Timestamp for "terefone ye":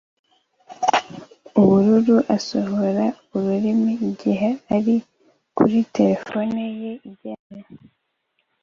5.97-6.91